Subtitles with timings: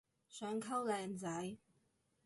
[0.27, 1.57] 想溝靚仔